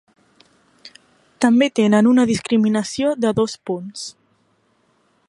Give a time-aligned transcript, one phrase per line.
[1.45, 4.09] També tenen una discriminació de dos punts.